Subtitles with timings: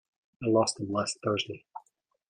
[0.43, 1.63] I lost them last Thursday.